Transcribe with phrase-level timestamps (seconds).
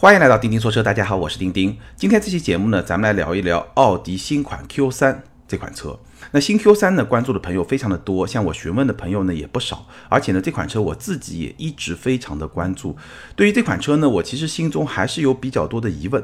[0.00, 1.76] 欢迎来到钉钉说车，大家好，我是钉钉。
[1.96, 5.16] 今天这期节目呢，咱们来聊一聊奥迪新款 Q3
[5.48, 5.98] 这款车。
[6.30, 9.88] 那新 Q3 呢，关注的朋友非常的多，向我询问的朋友呢也不少。
[10.08, 12.96] 而且呢，这款车我自己也一直非常的关注。
[13.34, 16.22] 对于这款车呢，我其实心中还是有比较多的疑问。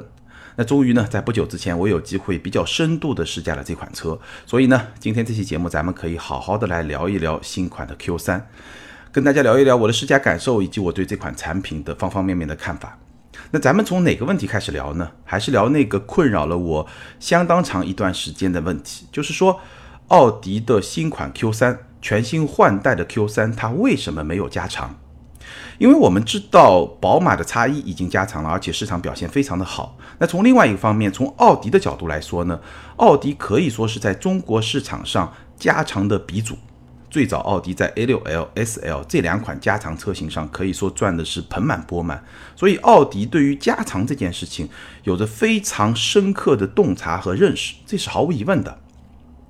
[0.54, 4.16] 那终于呢，在不久之前，我有机会比较深度的试驾了这款车。
[4.46, 8.42] 所以呢，今天这期节目咱们可以好好的来聊一聊新款的 Q3，
[9.10, 12.96] 跟大家聊一聊我的试驾感受以及我对这款产品的方方面面的看法。
[13.54, 15.12] 那咱们从哪个问题开始聊呢？
[15.24, 16.88] 还是聊那个困扰了我
[17.20, 19.60] 相当长一段时间的问题，就是说，
[20.08, 24.98] 奥迪的新款 Q3 全新换代的 Q3，它为什么没有加长？
[25.78, 29.96] 因为我们知道宝马的 X1 已经加长了，而且市场表现非常的好。
[30.18, 32.58] 那从另外一个方面，从奥迪的角度来说呢，
[32.96, 36.56] 奥迪可以说是在中国市场上加长的鼻祖。
[37.14, 42.20] 最早，奥迪在 A6L、SL 这两款加长车型上可以说赚的是盆满钵满，
[42.56, 44.68] 所以奥迪对于加长这件事情
[45.04, 48.80] 有着非常深刻的洞察和认识，这是毫无疑问的。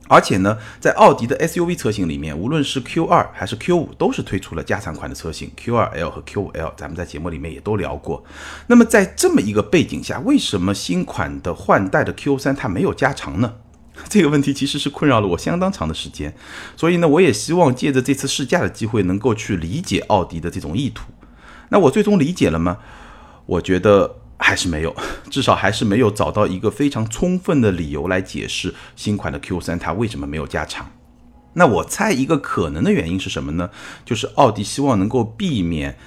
[0.09, 8.23] 而且呢，在奥迪的 SUV 车型里面，无论是 Q2 还是 Q5，都是推出了加长款的车型，Q2L 和 Q5L，咱们在节目里面也都聊过。
[8.67, 13.55] 那么在这么一个背景下，为什么新款的换代的 Q3 它没有加长呢？
[14.15, 16.33] 这个问题其实是困扰了我相当长的时间，
[16.77, 21.07] 所以呢，我也希望借着这次试驾的机会，能够去理解奥迪的这种意图。
[21.70, 22.79] 那我最终理解了吗？
[23.45, 24.95] 我觉得还是没有，
[25.29, 30.92] 至少还是没有找到一个非常充分的理由来解释新款的 Q3 它为什么没有加长。
[31.55, 33.70] 那我猜一个可能的原因是什么呢？
[34.05, 35.98] 就是奥迪希望能够避免。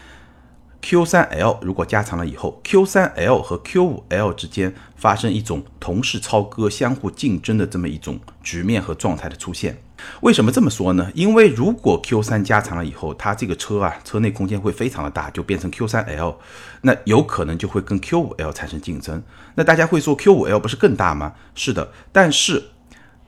[0.81, 9.81] Q3L 如果加长了以后，Q3L 和 Q5L 之间发生一种同时超歌、相互竞争的这么一种局面和状态的出现。
[10.21, 11.11] 为什么这么说呢？
[11.15, 16.35] 因为如果 Q3 加长了以后，它这个车啊，车内空间会非常的大，就变成 Q3L，
[16.81, 19.21] 那有可能就会跟 Q5L 产生竞争。
[19.55, 21.33] 那大家会说 Q5L 不是更大吗？
[21.55, 22.69] 是的，但是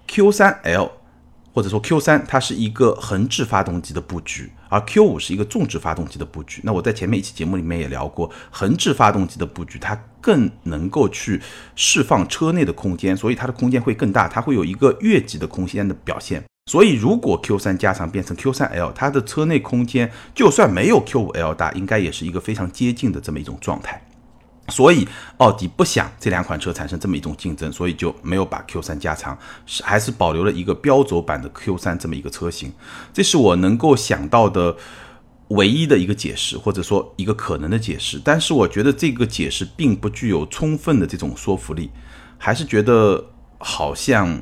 [0.07, 0.91] Q3L。
[1.53, 6.61] 或者说 Q3 它是一个横置发动机的布局，而 Q5 是一个纵置发动机的布局。
[6.63, 11.41] 那我在前面一期节目里面也聊过，横置发动机的布局它更能够去
[11.75, 16.43] 释放车内的空间，所以它的空间会更大，它会有一个越级的空间的表现。
[16.69, 23.99] 所以如果 Q3 加长变成 Q3L，它的车内空间就算没有 Q5L 大，应该也是一个非常接近的这么一种状态。
[24.69, 25.07] 所以
[25.37, 32.71] 奥迪不想这两款车产生这么一种竞争，所以就没有把 Q3 加长，是还是保留了一个标轴版的 Q3 这么一个车型。
[33.13, 34.75] 这是我能够想到的
[35.49, 38.21] 唯一的一个解释，或者说一个可能的解释。
[38.23, 41.89] 但是我觉得这个解释并不具有充分的这种说服力，
[42.37, 44.41] 还是觉得好像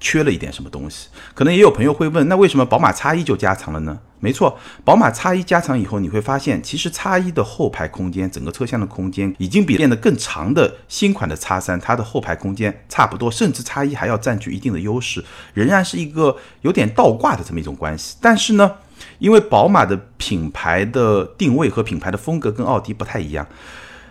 [0.00, 1.08] 缺了一点什么东西。
[1.34, 3.98] 可能也有朋友会问，那为什么宝马 X1 就加长了呢？
[4.18, 18.16] 没错，宝马 X1 加长以后，你会发现，其实 X1 的后排空间，整个车厢的空间已经比变得更长的新款的 X3，它的后排空间差不多，甚至 X1 还要占据一定的优势，仍然是一个有点倒挂的这么一种关系。
[18.20, 18.76] 但是呢，
[19.18, 23.46] 因为宝马的品牌的定位和品牌的风格跟奥迪不太一样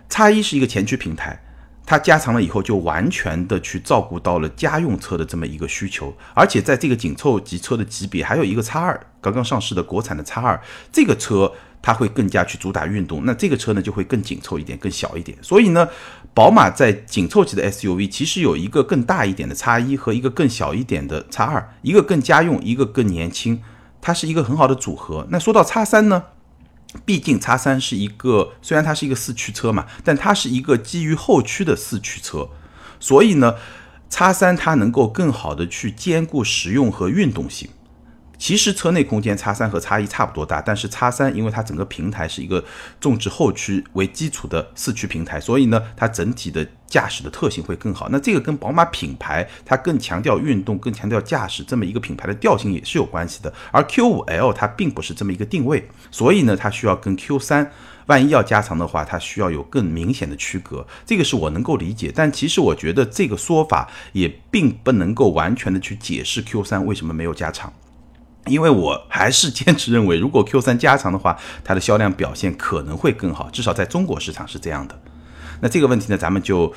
[0.07, 1.44] 叉一是一个前驱平台。
[1.85, 10.59] 它加长了以后，就完全的去照顾到了家用车的这么一个需求，而且在这个紧凑级车的级别，还有一个叉二刚刚上市的国产的叉二，
[10.91, 11.51] 这个车
[11.83, 15.37] 它会更加去主打运动，那这个车呢就会更紧凑一点，更小一点。
[15.43, 15.87] 所以呢，
[16.33, 23.61] 宝马在紧凑级的 SUV 其实有一个更大一点的叉一和一个更小一点的叉二，一个更家用，一个更年轻，
[24.01, 25.27] 它是一个很好的组合。
[25.29, 26.23] 那说到叉三呢？
[27.03, 32.47] 毕竟叉三是一个，虽然它是一个四驱车嘛，但它是一个基于后驱的四驱车，
[32.99, 33.55] 所以呢，
[34.09, 37.69] 叉三它能够更好的去兼顾实用和运动性。
[38.37, 42.63] 其实车内空间叉三和叉一差不多大，但是叉三因为它整个平台是一个
[42.99, 48.09] 纵置后驱为基础的四驱平台，所以呢，它整体的驾驶的特性会更好。
[48.09, 53.53] 那这个跟宝马品牌它更强调运动、更强调驾驶这么一个品牌的调性也是有关系的。
[53.71, 57.67] 而 Q5L 它并不是这么一个定位，所以呢，它需要跟 Q3
[58.07, 60.85] 万一要加长的话，它需要有更明显的区隔。
[61.05, 67.73] 这个是我能够理解，但其实我觉得这个说法也并不能够完全的去解释 Q3 为什么没有加长。
[68.47, 74.99] 因为我还是坚持认为，如果 Q3 加长的话，它的销量表现可能会更好，至少在中国市场是这样的。
[75.61, 76.71] 那这个问题呢，咱们就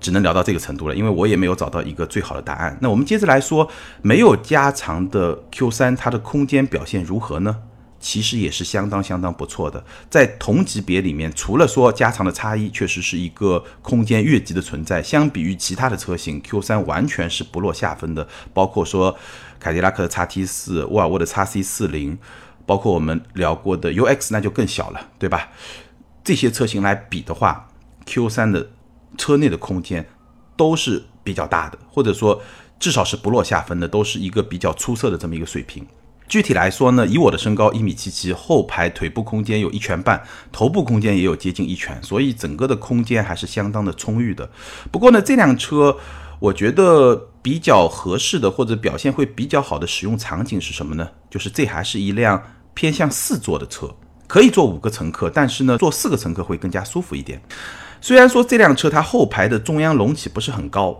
[0.00, 2.76] 只能聊到这个程度了，因为我也没有找到一个最好的答案。
[2.80, 3.68] 那我们接着来说，
[4.02, 7.56] 没有加长的 Q3，它的空间表现如何呢？
[8.00, 15.02] 其实也是相当相当不错的，在同级别里面，除了说加长的差异，确实是一个空间越级的存在。
[15.02, 18.28] 相比于其他的车型，Q3 完全是不落下风的。
[18.54, 19.16] 包括说
[19.58, 22.18] 凯迪拉克的 x T 四、沃尔沃的 x C 四零，
[22.66, 25.48] 包括我们聊过的 UX，那就更小了，对吧？
[26.24, 27.68] 这些车型来比的话
[28.06, 28.70] Q3 的
[29.16, 30.06] 车内的空间
[30.56, 32.42] 都是比较大的，或者说
[32.78, 35.86] 至少是不落下风的，都是一个比较出色的这么一个水平。
[36.28, 40.22] 具体来说呢，以我的身高一米七七，后排腿部空间有一拳半，
[40.52, 44.50] 头部空间也有接近一拳，所以整个的空间还是相当的充裕的。
[44.92, 45.96] 不过呢，这辆车
[46.38, 51.08] 我觉得比较合适的或者表现会比较好的使用场景是什么呢？
[51.28, 52.42] 就是这还是一辆
[52.74, 53.94] 偏向四座的车，
[54.26, 57.40] 可以坐五个乘客，但是呢，坐四个乘客会更加舒服一点。
[58.00, 60.98] 虽然说这辆车它后排的中央隆起不是很高。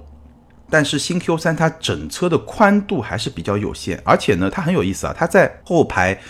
[0.70, 6.20] 但是新 Q3 它整车的宽度还是比较有限，而且呢，它很有意思啊，它在后排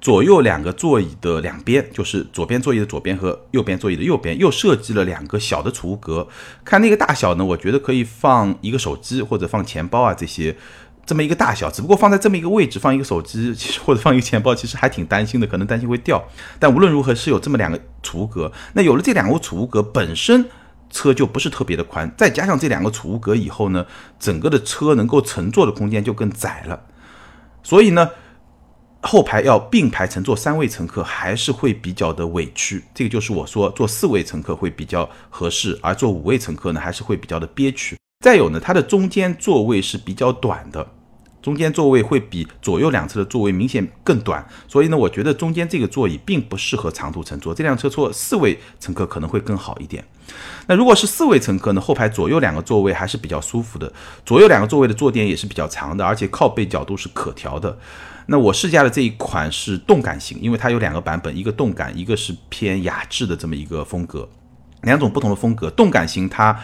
[0.00, 6.26] 左右两个座椅的两边，就是左边座椅的左边和右边座椅的右边，又设计了两个小的储物格。
[6.64, 10.56] 看那个大小呢，我觉得可以放一个手机或者放钱包啊这些，
[11.04, 11.70] 这么一个大小。
[11.70, 16.22] 只不过放在这么一个位置放一个手机，其实或者放一个钱包，其实还挺担心的，可能担心会掉。
[16.58, 18.52] 但无论如何是有这么两个储物格。
[18.74, 20.44] 那有了这两个储物格本身。
[20.90, 23.84] 车就不是特别的宽，再加上这两个储物格以后呢，
[24.18, 26.80] 整个的车能够乘坐的空间就更窄了。
[27.62, 28.08] 所以呢，
[29.10, 32.84] 后排要并排乘坐三位乘客还是会比较的委屈。
[32.94, 37.96] 这个就是我说坐四位乘客会比较合适，而坐五位乘客呢还是会比较的憋屈。
[38.22, 40.86] 再有呢，它的中间座位是比较短的。
[41.40, 47.54] 中间座位会比左右两侧的座位明显更短，所以呢，我觉得中间这个座椅并不适合长途乘坐。
[47.54, 50.04] 这辆车坐四位乘客可能会更好一点。
[50.66, 53.90] 那如果是四位乘客呢，后排左右两个座位还是比较舒服的，
[54.26, 57.78] 左右两个座位的坐垫也是比较长的，而且靠背角度是可调的。
[58.28, 64.28] 那我试驾的这一款是动感型，因为它有两个版本，一个动感，一个是偏雅致的这么一个风格，
[64.82, 65.68] 两种不同的风格。
[65.70, 66.58] 动感型它。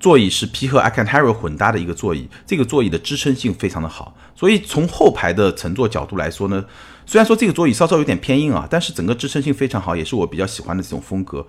[0.00, 6.64] 座椅是皮和 Alcantara 混搭的一个座椅，这个座椅的支撑性非常的好，所以从后排的乘坐角度来说呢，
[7.04, 11.44] 虽然说这个座椅稍稍有点偏硬啊，但是整个支撑性非常好，也是我比较喜欢的这种风格。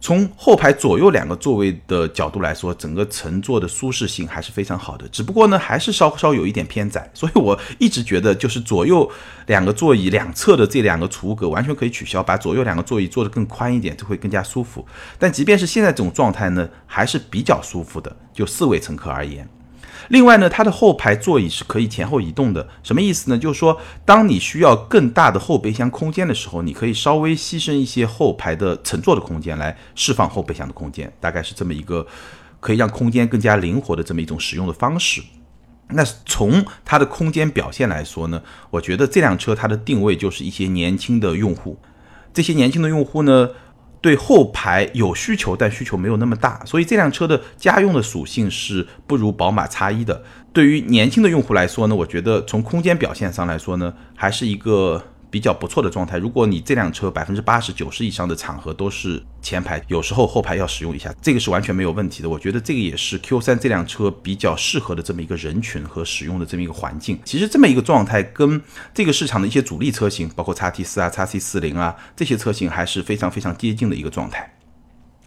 [0.00, 5.08] 从后排左右两个座位的角度来说，整个乘坐的舒适性还是非常好的。
[5.08, 9.10] 只不过呢，还是稍稍有一点偏窄，所以我一直觉得，就是左右
[9.46, 14.86] 两个座椅两侧的这两个储物格完全可以取消，把左右两个座椅做得更宽一点，就会更加舒服。
[15.18, 19.48] 但即便是现在这种状态呢，还是比较舒服的，就四位乘客而言。
[20.08, 23.38] 另外呢，它的后排座椅是可以前后移动的，什么意思呢？
[23.38, 32.06] 就是说，当你需要更大的后备箱空间的时候，你可以稍微牺牲一些后排的乘坐的空间，来释放后备箱的空间，大概是这么一个
[32.60, 35.22] 可以让空间更加灵活的这么一种使用的方式。
[35.88, 41.78] 那从它的空间表现来说呢，我觉得这辆车它的定位就是一些年轻的用户，
[42.32, 43.50] 这些年轻的用户呢。
[44.06, 50.22] 对后排有需求，但需求没有那么大，所以这辆车的家用的属性是不如宝马 X 一的。
[50.52, 55.02] 对于年轻的用户来说呢，我觉得从空间表现上来说呢，还是一个。
[55.36, 56.16] 比较不错的状态。
[56.16, 62.28] 如果你这辆车百分之八十九十以上的场合都是前排，有时候后排要使用一下，这个是完全没有问题的。
[62.30, 67.20] 我觉得这个也是 Q3 这辆车比较适合的这么一个人群和使用的这么一个环境。
[67.22, 68.58] 其实这么一个状态跟
[68.94, 74.50] 这个市场的一些主力车型，包括 x T 四啊、x C 四零啊这些车型还是非常非常接近的一个状态。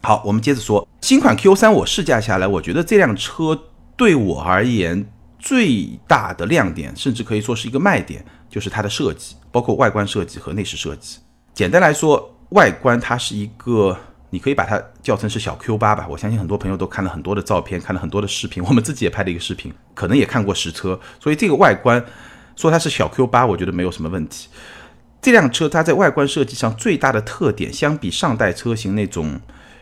[0.02, 3.56] 好，我们接着说新款 Q3，我试驾下来，我觉得这辆车
[3.96, 5.08] 对我而言
[5.38, 8.26] 最大的亮点，甚至可以说是一个卖点。
[8.50, 11.20] 就是它的设计，包括外观设计和内饰设计。
[11.54, 13.98] 简单来说，外观它是一个，
[14.30, 16.08] 你可以把它叫成是小 Q 八吧。
[16.10, 21.00] 我相信很多朋友都看了很多的照片，看了很多的视频，我们自己也拍了一个视频，可能也看过实车。
[21.20, 22.04] 所以这个外观
[22.56, 24.50] 说它是小 Q 八，我觉得没有什么问题。
[25.22, 29.40] 这辆车它在外观设计上最大的特点，相比上代车型那种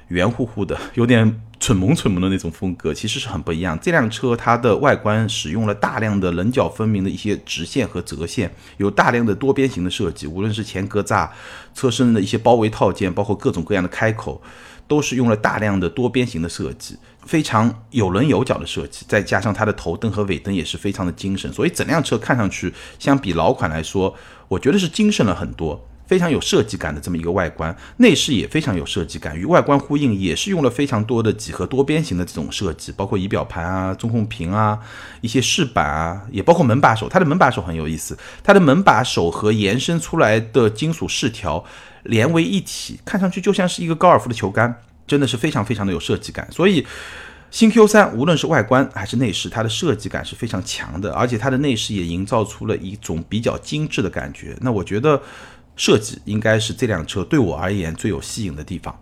[0.07, 1.41] 圆乎乎的，有点。
[1.59, 3.77] 蠢萌蠢萌的那种风格其实是很不一样。
[3.81, 10.27] 这辆车它的外观使用了大量的棱角分明的一些直线和折线，有大量的多边形的设计。
[10.27, 11.27] 无论是前格栅、
[11.73, 14.41] 车身的一些包围套件，包括各种各样的开口，
[14.87, 16.95] 都是用了大量的多边形的设计，
[17.25, 19.05] 非常有棱有角的设计。
[19.07, 24.15] 再加上它的头灯和尾灯也是非常的精神，所以整辆车看上去相比老款来说，
[24.47, 25.86] 我觉得是精神了很多。
[26.07, 34.79] 非常有设计感的这么一个外观，内饰也非常有设计感，与外观呼应，也是用了非常多的几何多边形的这种设计，包括仪表盘啊、中控屏啊、
[35.19, 37.09] 一些饰板啊，也包括门把手。
[37.09, 41.63] 它的门把手很有意思，它的门把手和延伸出来的金属饰条
[42.03, 44.73] 连为一体，看上去就像是一个高尔夫的球杆，
[45.05, 46.47] 真的是非常非常的有设计感。
[46.49, 46.87] 所以
[47.51, 54.55] 新 Q 三无论是外观还是内饰，它的设计感是非常强的，而且它的内饰也营造出了一种比较精致的感觉。
[54.61, 55.21] 那我觉得。
[55.77, 58.93] 设计应该是这辆车对我而言最有吸引的地方。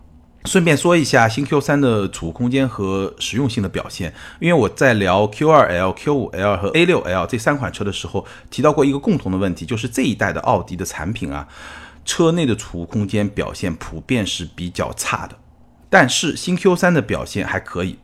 [0.44, 11.48] 顺便说一下新 Q3 的储物空间和实用性的表现，因为我在聊 Q2L、Q5L 和 A6L 这三款车的时候提到过一个共同的问题，就是这一代的奥迪的产品啊，
[12.04, 15.36] 车内的储物空间表现普遍是比较差的。
[15.90, 17.98] 但是新 Q3 的表现还可以。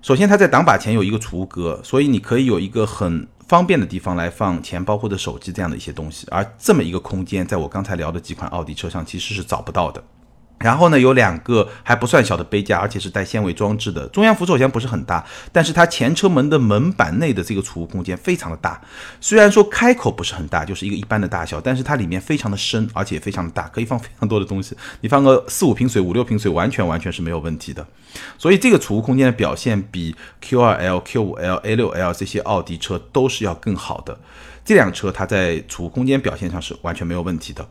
[0.00, 6.26] 首先，它在挡把前有一个储物格，所以你可以有一个很方便的地方来放钱包或者手机这样的一些东西。
[6.30, 10.02] 而这么一个空间，在我刚才聊的几款奥迪车上其实是找不到的。
[10.58, 14.06] 然后呢，有两个还不算小的杯架，而且是带纤维装置的。
[14.08, 18.80] 中央扶手箱不是很大，但是它前车门的门板内的这个储物空间非常的大。
[19.20, 24.76] 虽然说开口不是很大，就是一个一般的大小，但是它里面非常的深，而且非常的大，可以放非常多的东西。
[25.00, 27.86] 你放个四五瓶水、五六瓶水，完全完全是没有问题的。
[28.36, 34.18] 所以这个储物空间的表现比 Q2L、Q5L、A6L 这些奥迪车都是要更好的。
[34.64, 37.68] 这辆车它在储物空间表现上是完全没有问题的。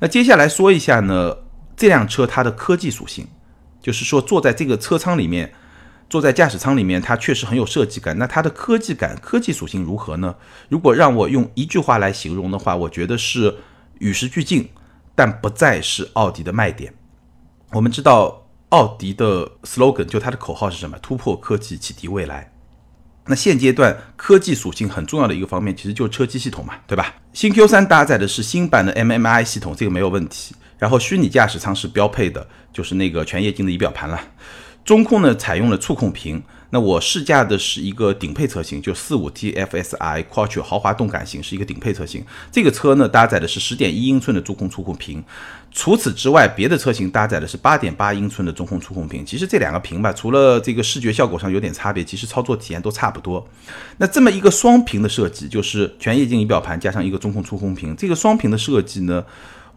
[0.00, 1.34] 那接下来说一下呢？
[1.78, 3.26] 这辆车它的科技属性，
[3.80, 5.50] 就是说坐在这个车舱里面，
[6.10, 8.18] 坐在驾驶舱里面，它确实很有设计感。
[8.18, 10.34] 那它的科技感、科技属性如何呢？
[10.68, 13.54] 如果让我用一句话来形容的话，我觉得是
[14.00, 14.68] 与时俱进，
[15.14, 16.92] 但不再是奥迪的卖点。
[17.70, 20.98] 我们知道奥迪的 slogan 就它的口号是什么？
[20.98, 22.52] 突破科技，启迪未来。
[23.26, 27.14] 那现阶段科技属性很重要的一个方面，其实就是车机系统嘛，对吧？
[27.34, 30.56] 新 Q3 搭载的是新版的 MMI 系统，这个没有问题。
[30.78, 34.20] 然后虚拟驾驶舱是标配的，就是那个全液晶的仪表盘了。
[34.84, 36.42] 中控呢采用了触控屏。
[36.70, 42.22] 那我试驾的是一个顶配车型，就四五 T FSI Quattro 豪华动感型，是一个顶配车型。
[42.52, 45.24] 这个车呢搭载的是十点一英寸的中控触控屏。
[45.72, 49.24] 除此之外，别的车型搭载的是八点八英寸的中控触控屏。
[49.24, 53.48] 其实这两个屏吧，除了这个视觉效果上有点差别，其实操作体验都差不多。
[53.96, 59.24] 那这么一个双屏的设计，就是全液晶仪表盘加上一个中控触控屏，这个双屏的设计呢？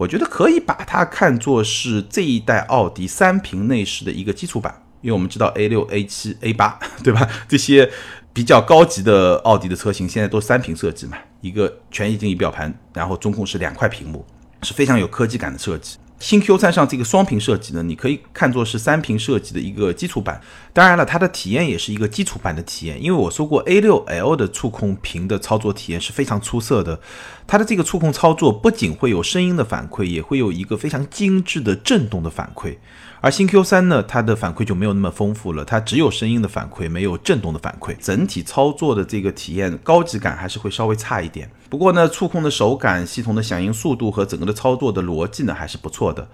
[0.02, 7.30] 我觉得可以把它看作是这一代奥迪三屏内饰的一个基础版，因为我们知道 A 六、A 七、A 八， 对吧？
[7.48, 7.88] 这些
[8.34, 14.26] 比较高级的奥迪的车型现在都三屏设计嘛，一个全液晶仪表盘，然后中控是两块屏幕，
[14.64, 15.98] 是非常有科技感的设计。
[16.22, 20.40] 新 Q3 上这个双屏设计呢，你可以看作是三屏设计的一个基础版。
[20.72, 27.00] 当然了，它的体验也是一个基础版的体验，因为我说过 A6L 的触控屏的操作体验是非常出色的。
[27.48, 32.78] 它的这个触控操作不仅会有声音的反馈，也会有一个非常精致的震动的反馈。
[33.24, 41.48] 而新 Q3 呢，它的反馈就没有那么丰富了，它只有声音的反馈，没有震动的反馈，整体操作的这个体验高级感还是会稍微差一点。
[41.70, 46.28] 不过呢，触控的手感、系统的响应速度和整个的操作的逻辑呢，还是不错的。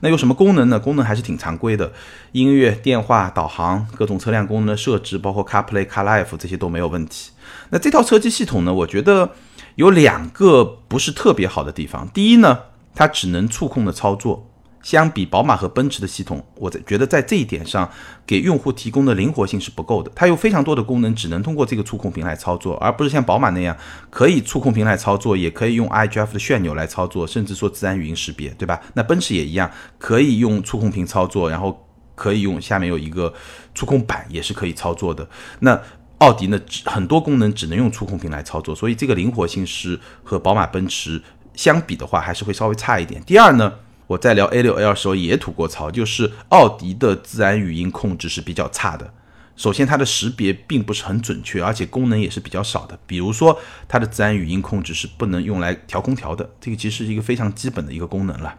[0.00, 0.78] 那有什么功能呢？
[0.78, 1.90] 功能还是挺常规的，
[2.32, 7.30] 音乐、电话、导航、各种车辆功能的设置，包括 CarPlay、CarLife 这些都没有问题。
[7.70, 9.30] 那这套车机系统呢，我觉得
[9.76, 12.06] 有两个不是特别好的地方。
[12.10, 12.58] 第一呢，
[12.94, 14.50] 它只能触控的操作。
[14.84, 17.90] 相比宝马和奔驰的系统，我在觉得在这一点上
[18.26, 20.12] 给用户提供的灵活性是不够的。
[20.14, 23.74] 它有非常多的功能，只能通过这个触控屏来操作，而不是像宝马那样
[24.10, 28.78] 可以触控屏来操作，也可以用 iGF 的旋钮来操作，甚至说自然语音识别，对吧？
[28.92, 33.32] 那奔驰也一样，可以用触控屏操作，然后可以用下面有一个
[33.74, 35.26] 触控板也是可以操作的。
[35.60, 35.80] 那
[36.18, 41.22] 奥迪呢，很多功能只能用触控屏来操作，所以这个灵活性是和宝马、奔驰
[41.54, 43.22] 相比的话，还是会稍微差一点。
[43.22, 43.72] 第二呢？
[44.06, 49.12] 我在聊 A6L 的时候也吐过槽，就是奥迪的自然语音控制是比较差的。
[49.56, 52.98] 首先，它的识别并不是很准确，而且功能也是比较少的。
[53.06, 53.58] 比如说，
[53.88, 58.54] 它的自然语音控制是不能用来调空调的，这个其实是一个非常基本的一个功能了。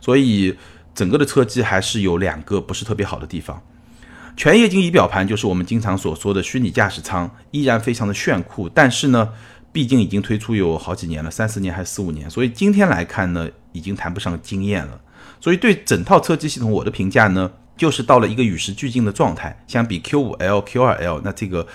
[0.00, 0.56] 所以，
[0.94, 3.62] 整个的车机还是有两个不是特别好的地方。
[4.36, 9.28] 全液晶仪表盘就是我们经常所说的虚拟驾驶舱，依然非常的炫酷，但是呢。
[9.72, 15.00] 毕竟已经推出有好几年了，三四年还是四五年，所以今天来看呢，已经谈不上惊艳了。
[15.40, 19.64] 所以对整套车机系统，我的评价呢，就是到了一个与时俱进的状态。
[19.66, 21.66] 相比 Q5L、Q2L，那这个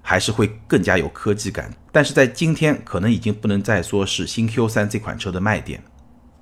[0.00, 1.70] 还是会更加有科技感。
[1.92, 5.82] 但是在今天，可能已经不能再说是新 Q3 这款车的卖点，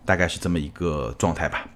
[0.04, 1.66] 大概是这么一个状态吧。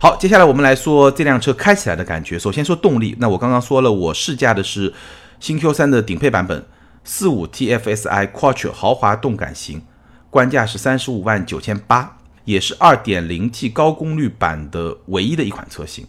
[0.00, 2.38] 好，接下来我们来说这辆车开起来的感觉。
[2.38, 4.94] 首先说动力，那我刚刚说了，我试驾的是
[5.40, 6.64] 新 Q3 的顶配版本。
[7.10, 9.80] 四五 TFSI Quattro 豪华动感型，
[10.28, 16.06] 官价是三十五万九千八，也是二点零 T 高功率版的唯一的一款车型。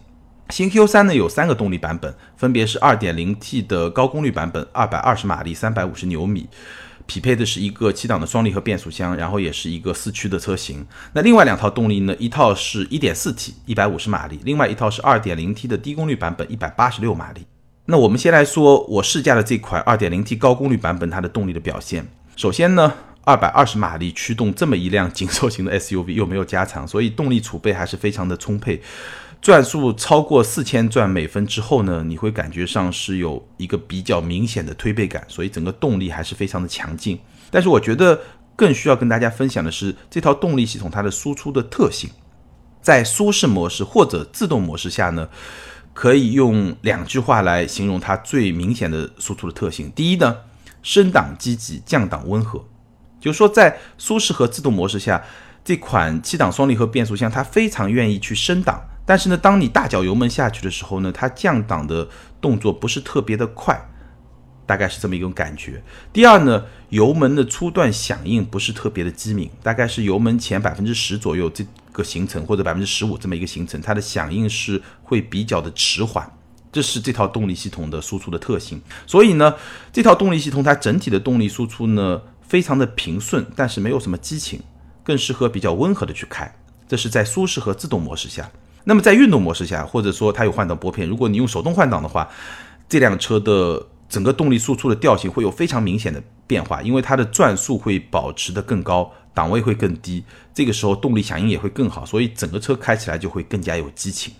[0.50, 6.50] 新 Q3 呢有三个动力版本，分别是二点零 T 的高功率版本，二百二十马力，三百五十牛米，
[7.06, 10.86] 匹配的是一个七档的双离合变速箱，然后也是一个四驱的车型。
[11.14, 17.46] 那另外两套动力呢，一套是一点四 T 一百五十马力，另外一套是二点零 T 的低功率版本，一百八十六马力。
[17.90, 22.08] 那我们先来说我试驾的这款 2.0T 高功率版本，它的动力的表现。
[22.36, 22.94] 首先呢
[23.26, 28.80] ，220马力驱动这么一辆紧凑型的 SUV， 又没有加长，所以动力储备还是非常的充沛。
[29.42, 37.18] 转速超过四千转每分之后呢，你会感觉上是有一个比较明显的推背感，所以整个动力还是非常的强劲。
[37.50, 38.22] 但是我觉得
[38.56, 42.08] 更需要跟大家分享的是这套动力系统它的输出的特性。
[42.82, 45.28] 在舒适模式或者自动模式下呢，
[46.00, 49.92] 可以用两句话来形容它最明显的输出的特性。
[49.94, 50.34] 第一呢，
[50.82, 52.64] 升档积极，降档温和，
[53.20, 55.22] 就是说在舒适和自动模式下，
[55.62, 62.08] 这款七档双离合变速箱它非常愿意去升档，但是呢，当你大脚油门下去的时候呢，它降档的
[62.40, 63.78] 动作不是特别的快。
[64.66, 65.84] 大概是这么一种感觉。
[66.14, 76.30] 第二呢，油门的初段响应不是特别的机敏，大概是油门前百分之十左右这个行程，或者百分之十五这么一个行程，它的响应是会比较的迟缓。
[76.72, 78.82] 这是这套动力系统的输出的特性。
[79.08, 79.56] 所以呢，
[79.92, 84.62] 这套动力系统它整体的动力输出呢，非常的平顺，但是没有什么激情，
[85.04, 86.54] 更适合比较温和的去开。
[86.88, 88.50] 这是在舒适和自动模式下。
[88.84, 92.30] 那么在运动模式下，或者说它有换挡拨片，如果你用手动换挡的话，
[92.88, 93.86] 这辆车的。
[94.10, 100.24] 整个动力输出的调性会有非常明显的变化，因为它的转速会保持的更高，档位会更低，
[100.54, 104.34] 这个时候动力响应也会更好，所以整个车开起来就会更加有激情。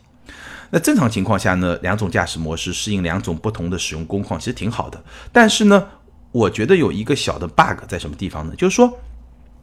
[0.72, 5.04] 那正常情况下呢，两种驾驶模式适应两种不同的使用工况，其实挺好的。
[5.32, 5.88] 但是呢，
[6.32, 8.56] 我觉得有一个小的 bug 在什么地方呢？
[8.56, 8.92] 就是说，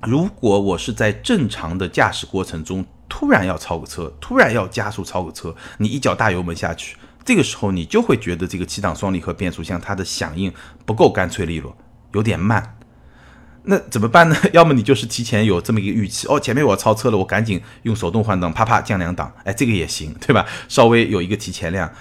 [0.03, 6.97] 如果我是在正常的驾驶过程中突然要超个车，突然要加速超个车，你一脚大油门下去。
[7.27, 10.51] 这个时候你就会觉得这个七档双离合变速箱它的响应
[10.87, 11.77] 不够干脆利落，
[12.13, 12.79] 有点慢。
[13.65, 14.37] 那怎么办呢？
[14.55, 20.47] 要么你就是提前有这么一个预期，哦，前面我超车了，我赶紧用手动换挡，啪啪降两档，哎，这个也行，对吧？
[20.69, 21.93] 稍微有一个提前量，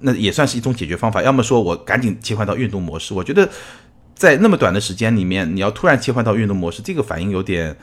[0.00, 1.22] 那也算是一种解决方法。
[1.22, 3.48] 要么说我赶紧切换到运动模式，我觉得
[4.16, 7.76] 在那么短的时间里面，你要突然切换到运动模式，这个反应有点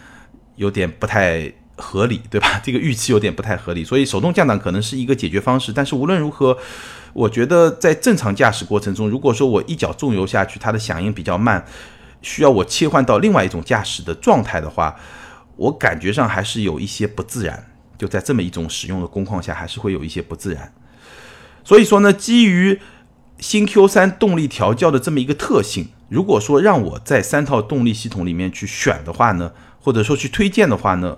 [0.58, 1.50] 有点不太。
[1.80, 2.62] 合理 对吧？
[2.64, 5.74] 这个预期有点不太合理，所以手动降档可能是一个解决方式。
[5.74, 6.58] 但是无论如何，
[7.14, 11.66] 我觉得在正常驾驶过程中，如果说我一脚重油下去，它的响应比较慢，
[12.22, 14.96] 需要我切换到另外一种驾驶的状态的话，
[15.56, 17.66] 我感觉上还是有一些不自然。
[17.98, 20.74] 就在这么一种使用的工况下，还是会有一些不自然。
[21.64, 22.80] 所以说呢，基于
[23.40, 31.18] 新 Q 三动力调教的这么一个特性，如果说让我在三套动力系统里面去选的话呢，或者说去推荐的话呢？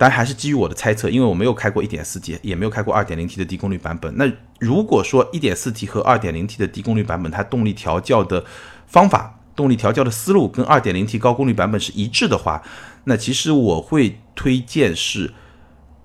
[0.00, 4.10] 但还是基于我的猜测，因为我没有开过 1.4T，也没有开过 2.0T 的低功率版本。
[4.16, 4.24] 那
[4.58, 8.42] 如果说 1.4T 和 2.0T 的低功率版本，它动力调教的
[8.86, 12.62] 方法、动力调教的思路跟 2.0T 高功率版本是一致的话，
[13.04, 15.30] 那其实我会推荐是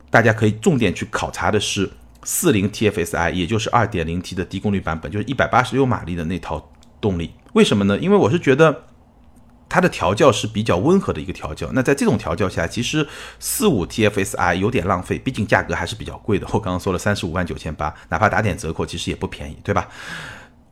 [0.09, 1.89] 大家可以重点去考察的是
[2.25, 7.31] 40TFSI，也就是 2.0T 的低功率版本，就是186马力的那套动力。
[7.53, 7.97] 为什么呢？
[7.99, 8.87] 因为我是觉得。
[9.67, 13.07] 它的调教是比较温和的一个调教，那在这种调教下，其实
[13.39, 16.47] 四五 TFSI 有点浪费，毕竟价格还是比较贵的。
[16.51, 19.87] 我刚刚说了三十五万九千八，哪怕打点折扣，其实也不便宜，对吧？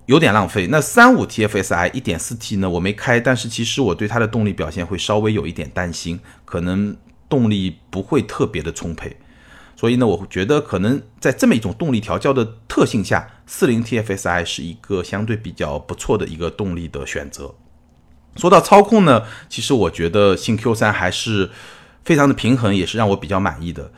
[0.06, 0.68] 有点浪费。
[0.68, 2.70] 那三五 TFSI 一点四 T 呢？
[2.70, 6.96] 我没开，但是其实我对它的动力表现会稍微有一点担心，可能
[7.28, 9.18] 动力不会特别的充沛。
[9.76, 17.56] 所以呢，我觉得可能在这么一种动力调教的特性下，四零 TFSI 是一个相对比较不错的一个动力的选择。
[18.36, 21.52] 说到操控呢，其实我觉得新 Q 三还是
[22.04, 23.92] 非常的平衡，也是让我比较满意的。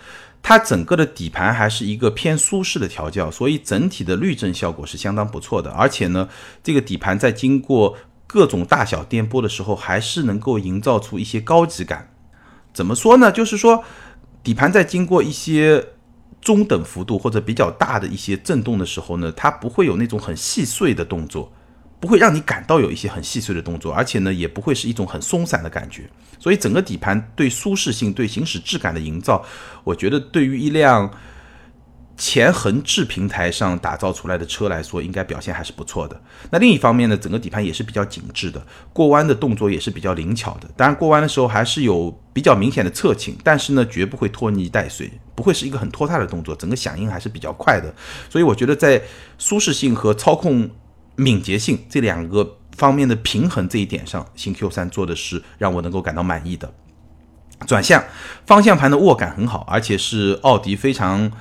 [0.43, 5.71] 它整个的底盘还是一个偏舒适的调教，所以整体的滤震效果是相当不错的。
[5.71, 6.29] 而且呢，
[6.63, 12.13] 这个底盘在经过各种大小颠簸的时候，还是能够营造出一些高级感。
[12.73, 13.31] 怎么说呢？
[13.31, 13.83] 就是说
[14.43, 15.83] 底盘在经过一些
[16.41, 21.51] 中等幅度或者比较大的一些震动的时候呢，它不会有那种很细碎的动作。
[22.05, 26.07] 不会让你感到有一些很细碎的动作，而且呢，也不会是一种很松散的感觉。
[26.37, 29.43] 所以整个底盘对舒适性、对行驶质感的营造，
[29.83, 31.11] 我觉得对于一辆
[32.15, 36.21] 前横置平台上打造出来的车来说，应该表现还是不错的。
[36.51, 38.63] 那另一方面呢，整个底盘也是比较紧致的，
[38.93, 40.69] 过弯的动作也是比较灵巧的。
[40.77, 46.55] 当然，过弯的时候还是有比较明显的侧倾，但是呢，绝不会拖泥带水，不会是一个很拖沓的动作。
[46.55, 47.91] 整个响应还是比较快的。
[48.29, 49.01] 所以我觉得在
[49.39, 50.69] 舒适性和操控。
[51.15, 56.73] 敏捷性这两个方面的平衡这一点上，新 Q 三做的是让我能够感到满意的。
[57.65, 58.03] 转向
[58.45, 61.31] 方向盘的握感很好，而且是奥迪非常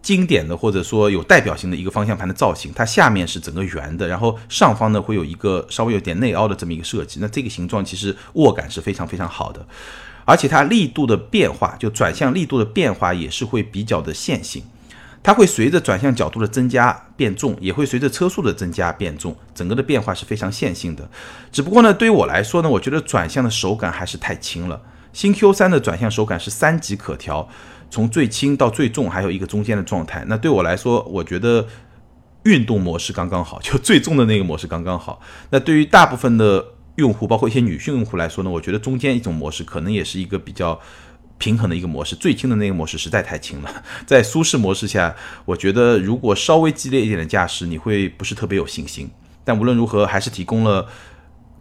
[0.00, 2.72] 经典的或者说有代表性的一个方向盘的造型。
[2.72, 7.18] 它下面是整个圆的，然后上方呢会有一个稍微有点内凹的这么一个设计。
[7.20, 9.66] 那这个形状其实握感是非常非常好的，
[10.24, 14.62] 而且它力度的变化，就转向力度的变化也是会比较的线性。
[15.26, 21.10] 它会随着转向角度的增加变重，也会随着车速的增加变重，整个的变化是非常线性的。
[21.50, 24.80] 只不过呢，对于我来说呢，我觉得转向的手感还是太轻了。
[25.12, 27.48] 新 Q 三的转向手感是三级可调，
[27.90, 30.24] 从最轻到最重，还有一个中间的状态。
[30.28, 31.66] 那对我来说，我觉得
[32.44, 35.20] 运动模式刚刚好，就最重的那个模式刚刚好。
[35.50, 40.80] 那对于大部分的用户，包括一些女性用户来说呢，我觉得中间一种模式可能也是一个比较
[41.38, 43.70] 平衡的一个模式，最轻的那个模式实在太轻了。
[44.06, 49.10] 在舒适模式下，我觉得如果稍微激烈一点的驾驶，你会不是特别有信心。
[49.44, 50.88] 但无论如何，还是提供了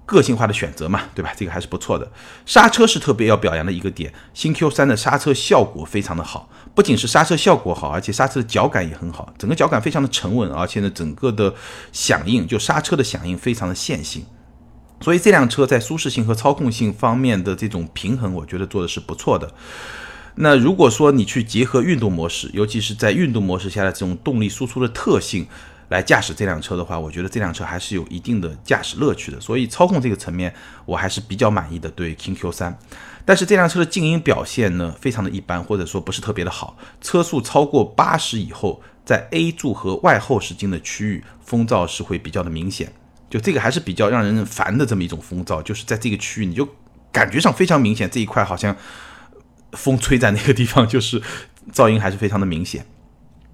[0.05, 1.31] 个性化的选择嘛，对吧？
[1.35, 2.11] 这个还是不错的。
[2.45, 11.53] 刹车是特别要表扬的一个点，新 Q 三的刹车效果非常的好，不仅是刹车效果好，而且刹车的脚感也很好，整个脚感非常的沉稳，而且呢，整个的
[11.91, 14.25] 响应就刹车的响应非常的线性。
[15.01, 19.51] 所以这辆车在舒适性和操控性方面的这种平衡，我觉得做的是不错的。
[20.35, 25.47] 那如果说你去结合运动模式，尤其是在运动模式下的这种动力输出的特性
[25.89, 29.39] 来驾驶这辆车的话，我觉得这辆车还是有一定的驾驶乐趣的。
[29.39, 30.53] 所以操控这个层面，
[30.85, 31.89] 我还是比较满意的。
[31.91, 32.77] 对 King Q 三，
[33.23, 36.75] 但是这辆车的静音表现呢，非常的一般，或者说不是特别的好。
[36.99, 42.91] 车速超过八十以后，在 A 柱和外后视镜的区域，风噪是会比较的明显。
[43.35, 46.65] 就这个还是比较让人烦的这么一种风噪，就是在这个区域，你就
[47.11, 48.73] 感觉上非常明显，这一块好像
[49.73, 51.21] 风吹在那个地方，就是
[51.73, 52.85] 噪音还是非常的明显。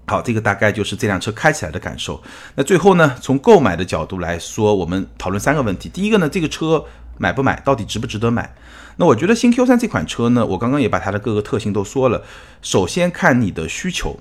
[0.06, 2.22] 好，这个大概就是这辆车开起来的感受。
[2.54, 5.88] 那最后呢，从购买的角度来说，我们讨论三个问题。
[5.88, 6.84] 第一个呢，这个车
[7.18, 8.54] 买不买，到底值不值得买？
[8.98, 12.22] 那我觉得新 Q 三这款车呢，我刚刚也把它的各个特性都说了。
[12.60, 14.20] 首先看你的需求。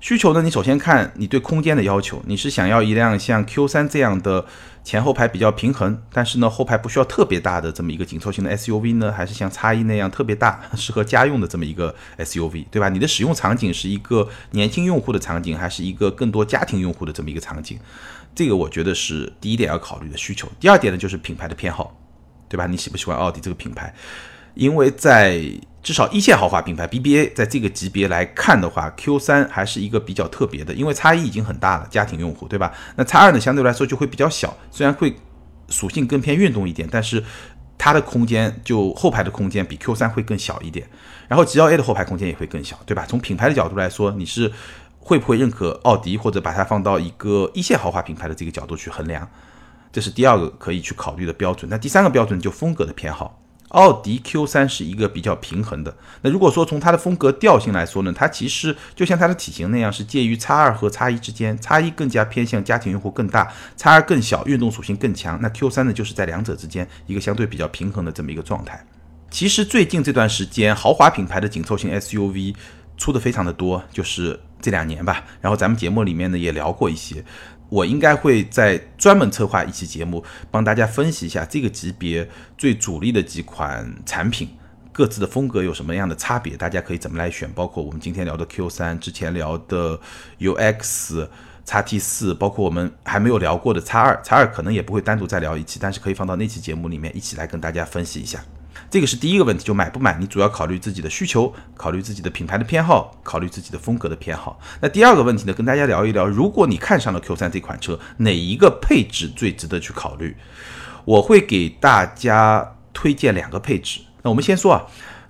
[0.00, 0.40] 需求呢？
[0.40, 4.46] 你首先看你对空间的要求，你是想要一辆像 Q3 这样的
[4.82, 12.88] 前后排比较平衡，但是呢后排不需要特别大的这么一个紧凑型的 SUV 呢，还是像叉一那样特别大， 适合家用的这么一个 SUV，对吧？
[12.88, 17.78] 你的使用场景是一个年轻用户的场景，还是一个更多家庭用户的这么一个场景？
[18.34, 20.48] 这个我觉得是第一点要考虑的需求。
[20.58, 21.94] 第二点呢，就是品牌的偏好，
[22.48, 22.66] 对吧？
[22.66, 23.94] 你喜不喜欢奥迪这个品牌？
[24.54, 25.42] 因为在
[25.82, 32.72] 至少一线豪华品牌 BBA 在这个级别来看的话，Q3 还是一个比较特别的，因为叉一已经很大了，家庭用户对吧？
[32.96, 35.16] 那叉二呢，相对来说就会比较小，虽然会
[35.68, 37.24] 属性更偏运动一点，但是
[37.78, 40.86] 它的空间就后排的空间比 Q3 会更小一点。
[41.28, 43.06] 然后 G L A 的后排空间也会更小，对吧？
[43.08, 44.52] 从品牌的角度来说，你是
[44.98, 49.26] 会不会认可奥迪，或者把它放到一个一线豪华品牌的这个角度去衡量？
[49.90, 51.70] 这是第二个可以去考虑的标准。
[51.70, 53.39] 那第三个标准就风格的偏好。
[53.70, 55.94] 奥迪 Q3 是一个比较平衡的。
[56.22, 61.56] 那如果说从它的风格调性来说呢，它其实就像它的体型那样，是介于 x 二和 x 一之间。
[61.56, 65.38] x 一更加偏向家庭用户更大，x 二更小，运动属性更强。
[65.40, 68.84] 那 Q3 呢，就是在两者之间一个相对比较平衡的这么一个状态。
[69.30, 72.54] 其实最近这段时间，豪华品牌的紧凑型 SUV
[72.96, 75.24] 出的非常的多，就是这两年吧。
[75.40, 77.24] 然后咱们节目里面呢也聊过一些。
[77.70, 82.28] 我应该会在专门策划一期节目，帮大家分析一下这个级别
[82.58, 84.48] 最主力的几款产品
[84.92, 87.50] 各自的风格有什么样的差别，大家可以怎么来选。
[87.52, 89.98] 包括我们今天聊的 Q 三，之前聊的
[90.40, 91.28] UX、
[91.64, 98.44] 叉 T 四，包括我们还没有聊过的叉二，叉二可能也不会单独再聊一期，但是可以放到那期节目里面一起来跟大家分析一下。
[98.88, 104.58] 这个是第一个问题，就买不买，你主要考虑自己的需求，考虑自己的品牌的偏好，考虑自己的风格的偏好。
[104.80, 110.36] 那第二个问题呢，跟大家聊一聊，如果你看上了 Q3 这款车，哪一个配置最值得去考虑？
[111.04, 114.00] 我会给大家推荐两个配置。
[114.22, 114.86] 那我们先说啊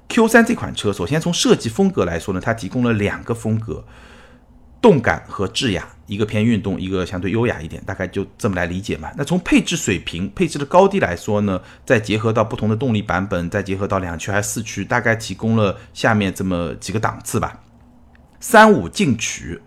[0.09, 3.85] ，Q3 这款车，首先从设计风格来说呢，它提供了两个风格。
[4.83, 9.09] 动感和智雅，一个偏运动，一个相对优雅一点，大概就这么来理解嘛。
[9.17, 17.61] 那从配置水平、配置的高低来说呢，再结合到不同的动力版本，再结合到两驱还是四驱，大概提供了下面这么几个档次吧。
[18.41, 19.61] 三五进取，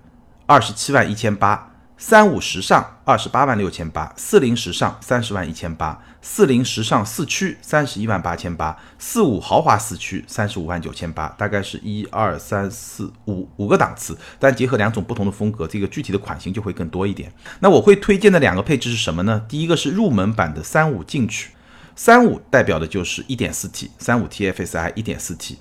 [0.46, 1.73] 二十七万一千八。
[2.06, 17.32] 三五时尚二十八万六千八，四零时尚三十万一千八，四零时尚四驱三十一万八千八，四五豪华四驱三十五万九千八，大概是一二三四五五个档次，但结合两种不同的风格，这个具体的款型就会更多一点。
[17.62, 19.42] 那我会推荐的两个配置是什么呢？
[19.48, 21.52] 第一个是入门版的三五进取，
[21.96, 25.58] 三五代表的就是一点四 T，三五 TFSI 一点四 T，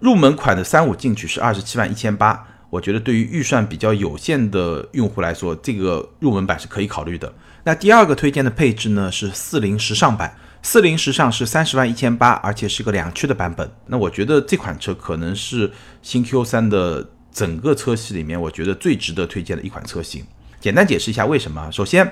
[0.00, 2.48] 入门款的三五进取是二十七万一千八。
[2.72, 7.30] 我觉得对于预算比较有限的用户来说，这个入门版是可以考虑的。
[7.64, 13.70] 那第二个推荐的配置呢是四零时尚版，四零时尚是三十万一千八，而且是个两驱的版本。
[13.88, 20.24] 那我觉得这款车可能是新 Q 三的整个车系里面，我觉得最值得推荐的一款车型。
[20.58, 21.70] 简单解释一下为什么。
[21.70, 22.10] 首先，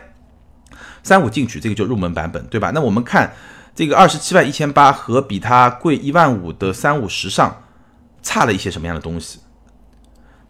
[1.03, 2.71] 三五进取这个就入门版本，对吧？
[2.75, 3.33] 那我们看
[3.75, 7.63] 这个二十七万一千八和比它贵一万五的三五时尚，
[8.21, 9.39] 差了一些什么样的东西？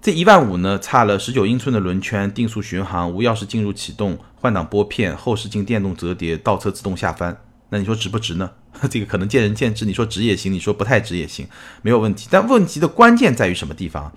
[0.02, 7.36] 这一万五呢，差了十九英寸的轮圈、定速巡航、无钥匙进入启动、换挡拨片、后视镜电动折叠、倒车自动下翻。
[7.68, 8.50] 那你说值不值呢？
[8.90, 9.84] 这个可能见仁见智。
[9.84, 11.46] 你说值也行，你说不太值也行，
[11.82, 12.28] 没有问题。
[12.30, 14.10] 但问题的关键在于什么地方？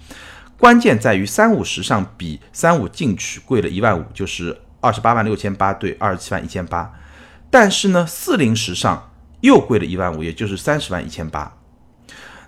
[0.58, 6.94] 关键在于三五时尚比三五进取贵了一万五，就是二十八万六千八对二十七万一千八。
[7.50, 11.58] 但是呢，四零时尚又贵了一万五，也就是三十万一千八。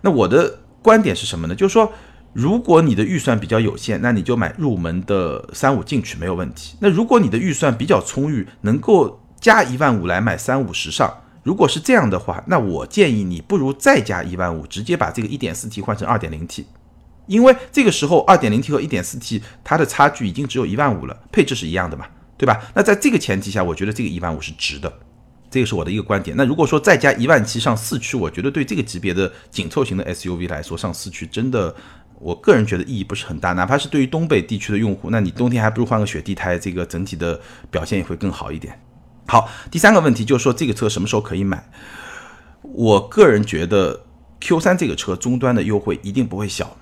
[0.02, 1.54] 那我的观点是什么呢？
[1.54, 1.92] 就是说，
[2.36, 6.76] 如果你的预算比较有限，那你就买入门的三五进取没有问题。
[6.82, 11.10] 那如果你的预算比较充裕，能够加一万五来买三五时尚，
[11.44, 16.66] 如果是这样的话，那我建议你不如再加一万五，直接把这个一点四 T 换成二点零 T，
[17.28, 22.62] 因为这个时候二点零 T 和一点四 T 它的差距已经只有一万五了，配置是一样的嘛，对吧？
[22.74, 24.92] 那在这个前提下，我觉得这个一万五是值的。
[25.48, 26.36] 这个是我的一个观点。
[26.36, 31.74] 那如果说再加一万七上四驱，我觉得对这个级别的紧凑型的 SUV 来说，上四驱真的，
[32.20, 33.54] 我个人觉得意义不是很大。
[33.54, 38.80] 哪怕是对于东北地区的用户，那你冬天还不如换个雪地胎，这个整体的表现也会更好一点。
[39.28, 41.68] 好，第三个问题就是说这个车什么时候可以买？
[42.62, 44.02] 我个人觉得
[44.42, 46.78] Q3 这个车终端的优惠一定不会小。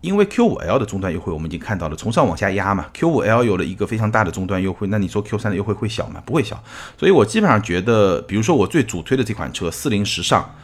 [0.00, 2.86] 因为 Q5L 的终端优惠我们已经看到了，从上往下压嘛。
[2.94, 6.22] Q5L 有了一个非常大的终端优惠，那你说 Q3 的优惠会小吗？
[6.24, 6.58] 不会小。
[6.96, 10.54] 所以我基本上觉得，比如说我最主推的这款车四零时尚，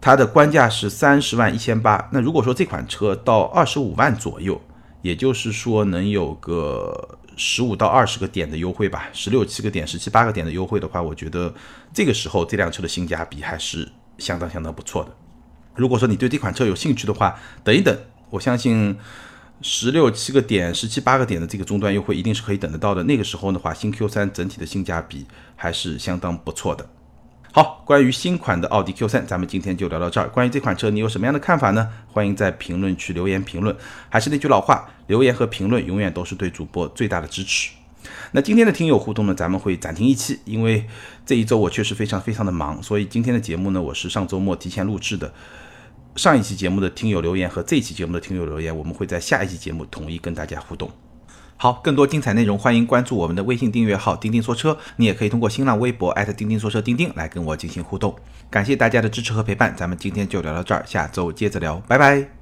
[0.00, 2.08] 它的官价是三十万一千八。
[2.12, 4.60] 那如果说这款车到二十五万左右，
[5.02, 11.52] 也就是说能有个十五到二十个点的优惠吧，十六七个点、十七八个点的优惠的话，我觉得
[11.92, 15.14] 这个时候这辆车的性价比还是相当相当不错的。
[15.74, 17.96] 如果说你对这款车有兴趣的话，等一等。
[18.30, 18.96] 我相信
[19.62, 23.02] 十六七个点、十七八个点的这个终端优惠一定是可以等得到的。
[23.04, 26.86] 那个时候的话，新 Q 三整体的性价比还是相当不错的。
[27.50, 30.28] 好，关于新款的奥迪 Q 三，咱们今天就聊到这儿。
[30.28, 31.88] 关于这款车，你有什么样的看法呢？
[32.06, 33.74] 欢迎在评论区留言评论。
[34.10, 37.70] 还是那句老话，留言和评论永远都是对主播最大的支持。
[38.32, 40.86] 那今天的听友互动呢，咱们会暂停一期，因为
[41.24, 45.32] 这一周我确实非常非常的忙，所以今天的节目呢，我是上周末提前录制的。
[46.16, 50.90] 上一期节目的听友留言和这一期节目的听友留言，我们会在下一期节目统一跟大家互动。
[51.60, 58.14] 好，更多精彩内容，欢迎关注我们的微信订阅号“钉钉说车”，你也可以通过新浪微博钉钉说车钉钉来跟我进行互动。
[58.48, 62.37] 感谢大家的支持和陪伴，咱们今天就聊到这儿，下周接着聊，拜拜。